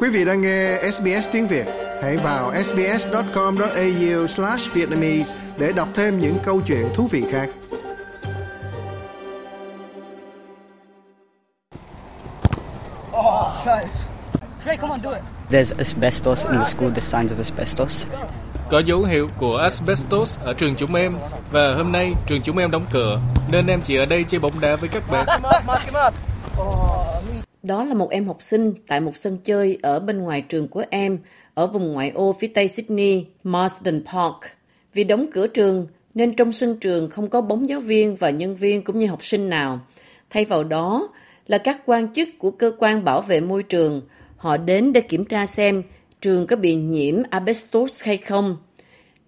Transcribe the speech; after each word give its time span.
Quý 0.00 0.08
vị 0.08 0.24
đang 0.24 0.40
nghe 0.40 0.78
SBS 0.92 1.28
tiếng 1.32 1.46
Việt, 1.46 1.66
hãy 2.02 2.16
vào 2.16 2.52
sbs.com.au/vietnamese 2.64 5.36
để 5.58 5.72
đọc 5.72 5.88
thêm 5.94 6.18
những 6.18 6.38
câu 6.44 6.60
chuyện 6.66 6.88
thú 6.94 7.08
vị 7.10 7.24
khác. 7.30 7.48
There's 15.50 15.72
asbestos 15.78 16.46
in 16.46 16.58
the 16.58 16.64
school, 16.64 16.90
the 16.94 17.00
signs 17.00 17.32
of 17.32 17.38
asbestos. 17.38 18.06
Có 18.70 18.78
dấu 18.78 19.04
hiệu 19.04 19.28
của 19.38 19.56
asbestos 19.56 20.38
ở 20.44 20.54
trường 20.54 20.74
chúng 20.76 20.94
em 20.94 21.18
và 21.50 21.74
hôm 21.74 21.92
nay 21.92 22.12
trường 22.26 22.42
chúng 22.42 22.58
em 22.58 22.70
đóng 22.70 22.86
cửa 22.92 23.20
nên 23.50 23.66
em 23.66 23.80
chỉ 23.80 23.96
ở 23.96 24.06
đây 24.06 24.24
chơi 24.28 24.40
bóng 24.40 24.60
đá 24.60 24.76
với 24.76 24.88
các 24.88 25.02
bạn. 25.10 25.26
Đó 27.68 27.84
là 27.84 27.94
một 27.94 28.10
em 28.10 28.26
học 28.26 28.42
sinh 28.42 28.74
tại 28.86 29.00
một 29.00 29.16
sân 29.16 29.38
chơi 29.44 29.78
ở 29.82 30.00
bên 30.00 30.18
ngoài 30.18 30.42
trường 30.42 30.68
của 30.68 30.84
em 30.90 31.18
ở 31.54 31.66
vùng 31.66 31.92
ngoại 31.92 32.10
ô 32.10 32.32
phía 32.32 32.46
tây 32.46 32.68
Sydney, 32.68 33.26
Marsden 33.44 34.04
Park. 34.04 34.36
Vì 34.94 35.04
đóng 35.04 35.26
cửa 35.32 35.46
trường 35.46 35.86
nên 36.14 36.36
trong 36.36 36.52
sân 36.52 36.76
trường 36.80 37.10
không 37.10 37.30
có 37.30 37.40
bóng 37.40 37.68
giáo 37.68 37.80
viên 37.80 38.16
và 38.16 38.30
nhân 38.30 38.56
viên 38.56 38.82
cũng 38.82 38.98
như 38.98 39.06
học 39.06 39.24
sinh 39.24 39.48
nào. 39.48 39.80
Thay 40.30 40.44
vào 40.44 40.64
đó 40.64 41.08
là 41.46 41.58
các 41.58 41.82
quan 41.86 42.12
chức 42.12 42.28
của 42.38 42.50
cơ 42.50 42.72
quan 42.78 43.04
bảo 43.04 43.22
vệ 43.22 43.40
môi 43.40 43.62
trường. 43.62 44.02
Họ 44.36 44.56
đến 44.56 44.92
để 44.92 45.00
kiểm 45.00 45.24
tra 45.24 45.46
xem 45.46 45.82
trường 46.20 46.46
có 46.46 46.56
bị 46.56 46.74
nhiễm 46.74 47.22
asbestos 47.30 48.04
hay 48.04 48.16
không. 48.16 48.56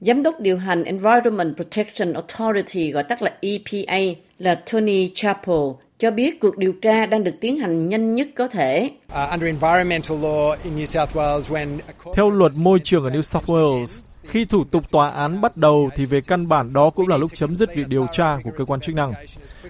Giám 0.00 0.22
đốc 0.22 0.40
điều 0.40 0.58
hành 0.58 0.84
Environment 0.84 1.56
Protection 1.56 2.12
Authority 2.12 2.90
gọi 2.90 3.02
tắt 3.02 3.22
là 3.22 3.32
EPA 3.40 4.20
là 4.38 4.54
Tony 4.72 5.10
Chappell 5.14 5.60
cho 5.98 6.10
biết 6.10 6.40
cuộc 6.40 6.58
điều 6.58 6.72
tra 6.82 7.06
đang 7.06 7.24
được 7.24 7.40
tiến 7.40 7.58
hành 7.58 7.86
nhanh 7.86 8.14
nhất 8.14 8.28
có 8.36 8.48
thể. 8.48 8.90
Theo 12.14 12.30
luật 12.30 12.52
môi 12.58 12.78
trường 12.84 13.04
ở 13.04 13.10
New 13.10 13.22
South 13.22 13.44
Wales, 13.46 14.18
khi 14.28 14.44
thủ 14.44 14.64
tục 14.64 14.84
tòa 14.92 15.10
án 15.10 15.40
bắt 15.40 15.52
đầu 15.56 15.90
thì 15.96 16.04
về 16.04 16.20
căn 16.26 16.48
bản 16.48 16.72
đó 16.72 16.90
cũng 16.90 17.08
là 17.08 17.16
lúc 17.16 17.30
chấm 17.34 17.56
dứt 17.56 17.74
việc 17.74 17.88
điều 17.88 18.06
tra 18.12 18.38
của 18.44 18.50
cơ 18.58 18.64
quan 18.64 18.80
chức 18.80 18.94
năng. 18.94 19.12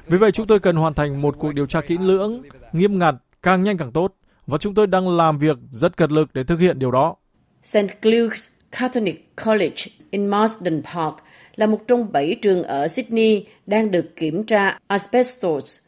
Vì 0.06 0.18
vậy 0.18 0.32
chúng 0.32 0.46
tôi 0.46 0.60
cần 0.60 0.76
hoàn 0.76 0.94
thành 0.94 1.22
một 1.22 1.36
cuộc 1.38 1.54
điều 1.54 1.66
tra 1.66 1.80
kỹ 1.80 1.98
lưỡng, 2.00 2.42
nghiêm 2.72 2.98
ngặt, 2.98 3.14
càng 3.42 3.62
nhanh 3.62 3.78
càng 3.78 3.92
tốt 3.92 4.14
và 4.46 4.58
chúng 4.58 4.74
tôi 4.74 4.86
đang 4.86 5.08
làm 5.08 5.38
việc 5.38 5.56
rất 5.70 5.96
cật 5.96 6.12
lực 6.12 6.28
để 6.34 6.44
thực 6.44 6.60
hiện 6.60 6.78
điều 6.78 6.90
đó. 6.90 7.16
St. 7.62 7.76
Luke's 8.02 8.48
Catholic 8.70 9.36
College 9.44 9.84
in 10.10 10.26
Marsden 10.26 10.82
Park 10.82 11.14
là 11.56 11.66
một 11.66 11.88
trong 11.88 12.12
bảy 12.12 12.36
trường 12.42 12.62
ở 12.62 12.88
Sydney 12.88 13.44
đang 13.66 13.90
được 13.90 14.16
kiểm 14.16 14.44
tra 14.44 14.78
asbestos. 14.86 15.80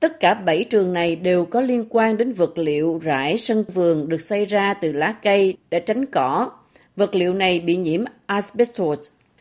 Tất 0.00 0.20
cả 0.20 0.34
bảy 0.34 0.64
trường 0.64 0.92
này 0.92 1.16
đều 1.16 1.44
có 1.44 1.60
liên 1.60 1.86
quan 1.88 2.16
đến 2.16 2.32
vật 2.32 2.58
liệu 2.58 3.00
rải 3.02 3.36
sân 3.36 3.64
vườn 3.74 4.08
được 4.08 4.20
xây 4.20 4.44
ra 4.44 4.74
từ 4.74 4.92
lá 4.92 5.14
cây 5.22 5.56
để 5.70 5.80
tránh 5.80 6.06
cỏ. 6.06 6.50
Vật 6.96 7.14
liệu 7.14 7.34
này 7.34 7.60
bị 7.60 7.76
nhiễm 7.76 8.04
asbestos 8.26 8.98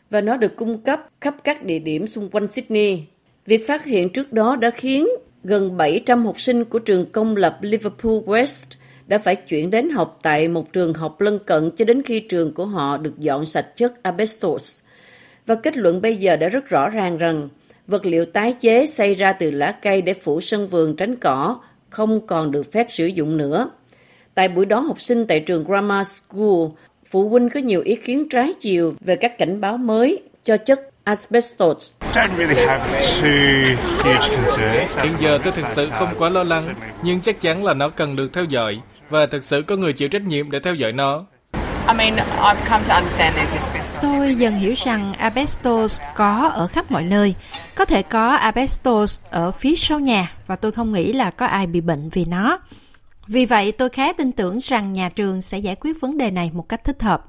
và 0.09 0.21
nó 0.21 0.37
được 0.37 0.55
cung 0.55 0.77
cấp 0.77 1.07
khắp 1.21 1.35
các 1.43 1.63
địa 1.63 1.79
điểm 1.79 2.07
xung 2.07 2.29
quanh 2.29 2.51
Sydney. 2.51 3.03
Việc 3.45 3.67
phát 3.67 3.85
hiện 3.85 4.09
trước 4.09 4.33
đó 4.33 4.55
đã 4.55 4.69
khiến 4.69 5.07
gần 5.43 5.77
700 5.77 6.25
học 6.25 6.39
sinh 6.39 6.65
của 6.65 6.79
trường 6.79 7.11
công 7.11 7.35
lập 7.35 7.57
Liverpool 7.61 8.13
West 8.13 8.75
đã 9.07 9.17
phải 9.17 9.35
chuyển 9.35 9.71
đến 9.71 9.89
học 9.89 10.19
tại 10.21 10.47
một 10.47 10.73
trường 10.73 10.93
học 10.93 11.21
lân 11.21 11.39
cận 11.39 11.71
cho 11.77 11.85
đến 11.85 12.01
khi 12.01 12.19
trường 12.19 12.53
của 12.53 12.65
họ 12.65 12.97
được 12.97 13.19
dọn 13.19 13.45
sạch 13.45 13.77
chất 13.77 14.03
asbestos. 14.03 14.79
Và 15.45 15.55
kết 15.55 15.77
luận 15.77 16.01
bây 16.01 16.15
giờ 16.15 16.35
đã 16.35 16.49
rất 16.49 16.69
rõ 16.69 16.89
ràng 16.89 17.17
rằng 17.17 17.49
vật 17.87 18.05
liệu 18.05 18.25
tái 18.25 18.53
chế 18.53 18.85
xây 18.85 19.13
ra 19.13 19.33
từ 19.33 19.51
lá 19.51 19.71
cây 19.81 20.01
để 20.01 20.13
phủ 20.13 20.41
sân 20.41 20.67
vườn 20.67 20.95
tránh 20.95 21.15
cỏ 21.15 21.59
không 21.89 22.27
còn 22.27 22.51
được 22.51 22.71
phép 22.71 22.87
sử 22.89 23.05
dụng 23.05 23.37
nữa. 23.37 23.69
Tại 24.33 24.47
buổi 24.47 24.65
đón 24.65 24.85
học 24.85 25.01
sinh 25.01 25.27
tại 25.27 25.39
trường 25.39 25.63
Grammar 25.63 26.07
School, 26.07 26.67
phụ 27.05 27.29
huynh 27.29 27.49
có 27.49 27.59
nhiều 27.59 27.81
ý 27.81 27.95
kiến 27.95 28.29
trái 28.29 28.53
chiều 28.59 28.95
về 29.01 29.15
các 29.15 29.37
cảnh 29.37 29.61
báo 29.61 29.77
mới 29.77 30.21
cho 30.43 30.57
chất 30.57 30.89
asbestos. 31.03 31.93
Hiện 35.03 35.13
giờ 35.19 35.39
tôi 35.43 35.53
thực 35.53 35.67
sự 35.67 35.87
không 35.91 36.13
quá 36.17 36.29
lo 36.29 36.43
lắng, 36.43 36.75
nhưng 37.03 37.21
chắc 37.21 37.41
chắn 37.41 37.65
là 37.65 37.73
nó 37.73 37.89
cần 37.89 38.15
được 38.15 38.33
theo 38.33 38.43
dõi 38.43 38.79
và 39.13 39.25
thực 39.25 39.43
sự 39.43 39.61
có 39.67 39.75
người 39.75 39.93
chịu 39.93 40.09
trách 40.09 40.21
nhiệm 40.21 40.51
để 40.51 40.59
theo 40.59 40.75
dõi 40.75 40.91
nó. 40.91 41.25
Tôi 44.01 44.35
dần 44.35 44.55
hiểu 44.55 44.73
rằng 44.77 45.13
asbestos 45.17 46.01
có 46.15 46.51
ở 46.53 46.67
khắp 46.67 46.91
mọi 46.91 47.03
nơi. 47.03 47.35
Có 47.75 47.85
thể 47.85 48.01
có 48.01 48.29
asbestos 48.29 49.19
ở 49.29 49.51
phía 49.51 49.75
sau 49.75 49.99
nhà 49.99 50.31
và 50.47 50.55
tôi 50.55 50.71
không 50.71 50.91
nghĩ 50.91 51.13
là 51.13 51.29
có 51.29 51.45
ai 51.45 51.67
bị 51.67 51.81
bệnh 51.81 52.09
vì 52.09 52.25
nó. 52.25 52.59
Vì 53.27 53.45
vậy, 53.45 53.71
tôi 53.71 53.89
khá 53.89 54.13
tin 54.13 54.31
tưởng 54.31 54.57
rằng 54.57 54.93
nhà 54.93 55.09
trường 55.09 55.41
sẽ 55.41 55.57
giải 55.57 55.75
quyết 55.75 56.01
vấn 56.01 56.17
đề 56.17 56.31
này 56.31 56.51
một 56.53 56.69
cách 56.69 56.83
thích 56.83 57.01
hợp. 57.01 57.23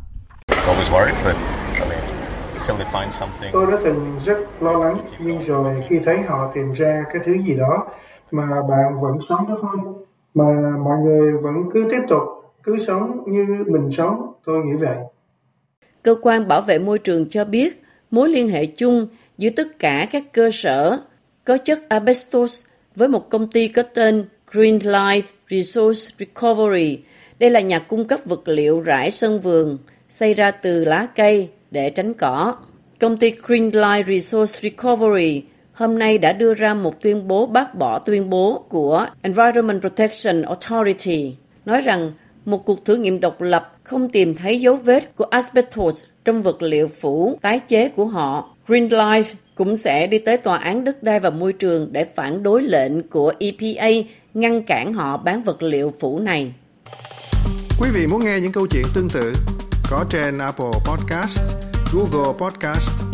Tôi 3.52 3.66
đã 3.66 3.78
từng 3.84 4.20
rất 4.24 4.38
lo 4.60 4.72
lắng, 4.72 5.06
nhưng 5.18 5.42
rồi 5.42 5.84
khi 5.88 5.96
thấy 6.04 6.22
họ 6.22 6.50
tìm 6.54 6.72
ra 6.72 7.02
cái 7.12 7.22
thứ 7.26 7.32
gì 7.38 7.54
đó 7.54 7.86
mà 8.30 8.46
bạn 8.46 9.00
vẫn 9.00 9.18
sống 9.28 9.48
đó 9.48 9.56
thôi, 9.62 9.76
mà 10.34 10.44
mọi 10.84 10.98
người 11.04 11.32
vẫn 11.42 11.54
cứ 11.74 11.88
tiếp 11.90 12.02
tục 12.08 12.22
cứ 12.62 12.78
sống 12.86 13.24
như 13.26 13.64
mình 13.66 13.90
sống, 13.90 14.32
tôi 14.44 14.64
nghĩ 14.64 14.72
vậy. 14.72 14.96
Cơ 16.02 16.14
quan 16.22 16.48
bảo 16.48 16.60
vệ 16.60 16.78
môi 16.78 16.98
trường 16.98 17.28
cho 17.28 17.44
biết 17.44 17.82
mối 18.10 18.28
liên 18.28 18.48
hệ 18.48 18.66
chung 18.66 19.06
giữa 19.38 19.50
tất 19.50 19.78
cả 19.78 20.06
các 20.12 20.32
cơ 20.32 20.50
sở 20.52 20.98
có 21.44 21.56
chất 21.56 21.88
asbestos 21.88 22.64
với 22.96 23.08
một 23.08 23.30
công 23.30 23.50
ty 23.50 23.68
có 23.68 23.82
tên 23.82 24.24
Green 24.52 24.78
Life 24.78 25.22
Resource 25.50 26.14
Recovery. 26.18 26.98
Đây 27.38 27.50
là 27.50 27.60
nhà 27.60 27.78
cung 27.78 28.04
cấp 28.04 28.20
vật 28.24 28.48
liệu 28.48 28.80
rải 28.80 29.10
sân 29.10 29.40
vườn 29.40 29.78
xây 30.08 30.34
ra 30.34 30.50
từ 30.50 30.84
lá 30.84 31.06
cây 31.16 31.48
để 31.70 31.90
tránh 31.90 32.14
cỏ. 32.14 32.54
Công 33.00 33.16
ty 33.16 33.34
Green 33.42 33.70
Life 33.70 34.04
Resource 34.04 34.60
Recovery 34.62 35.42
hôm 35.74 35.98
nay 35.98 36.18
đã 36.18 36.32
đưa 36.32 36.54
ra 36.54 36.74
một 36.74 37.02
tuyên 37.02 37.28
bố 37.28 37.46
bác 37.46 37.74
bỏ 37.74 37.98
tuyên 37.98 38.30
bố 38.30 38.64
của 38.68 39.06
Environment 39.22 39.80
Protection 39.80 40.42
Authority, 40.42 41.34
nói 41.64 41.80
rằng 41.80 42.12
một 42.44 42.64
cuộc 42.64 42.84
thử 42.84 42.96
nghiệm 42.96 43.20
độc 43.20 43.40
lập 43.40 43.72
không 43.84 44.08
tìm 44.08 44.34
thấy 44.34 44.60
dấu 44.60 44.76
vết 44.76 45.16
của 45.16 45.24
asbestos 45.24 46.04
trong 46.24 46.42
vật 46.42 46.62
liệu 46.62 46.88
phủ 46.88 47.38
tái 47.42 47.58
chế 47.58 47.88
của 47.88 48.04
họ. 48.04 48.54
Green 48.66 48.88
Life 48.88 49.34
cũng 49.54 49.76
sẽ 49.76 50.06
đi 50.06 50.18
tới 50.18 50.36
Tòa 50.36 50.58
án 50.58 50.84
đất 50.84 51.02
đai 51.02 51.20
và 51.20 51.30
môi 51.30 51.52
trường 51.52 51.88
để 51.92 52.04
phản 52.04 52.42
đối 52.42 52.62
lệnh 52.62 53.08
của 53.08 53.32
EPA 53.38 53.88
ngăn 54.34 54.62
cản 54.62 54.94
họ 54.94 55.16
bán 55.16 55.42
vật 55.42 55.62
liệu 55.62 55.92
phủ 56.00 56.18
này. 56.18 56.52
Quý 57.80 57.88
vị 57.94 58.06
muốn 58.06 58.24
nghe 58.24 58.40
những 58.40 58.52
câu 58.52 58.66
chuyện 58.70 58.84
tương 58.94 59.08
tự 59.08 59.32
có 59.90 60.04
trên 60.10 60.38
Apple 60.38 60.72
Podcast, 60.86 61.40
Google 61.92 62.32
Podcast, 62.38 63.13